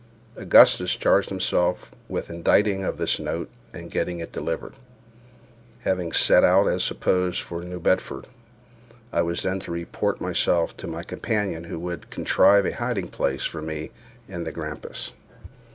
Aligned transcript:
Augustus 0.35 0.95
charged 0.95 1.29
himself 1.29 1.91
with 2.09 2.25
the 2.25 2.33
inditing 2.33 2.83
of 2.83 2.97
this 2.97 3.19
note 3.19 3.51
and 3.71 3.91
getting 3.91 4.19
it 4.19 4.31
delivered. 4.31 4.73
Having 5.81 6.13
set 6.13 6.43
out 6.43 6.65
as 6.67 6.83
supposed, 6.83 7.39
for 7.39 7.61
New 7.61 7.79
Bedford, 7.79 8.25
I 9.13 9.21
was 9.21 9.43
then 9.43 9.59
to 9.59 9.71
report 9.71 10.19
myself 10.19 10.75
to 10.77 10.87
my 10.87 11.03
companion, 11.03 11.65
who 11.65 11.77
would 11.81 12.09
contrive 12.09 12.65
a 12.65 12.71
hiding 12.73 13.09
place 13.09 13.45
for 13.45 13.61
me 13.61 13.91
in 14.27 14.43
the 14.43 14.51
Grampus. 14.51 15.11